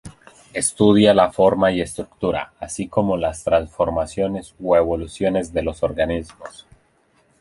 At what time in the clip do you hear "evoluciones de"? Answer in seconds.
4.75-5.61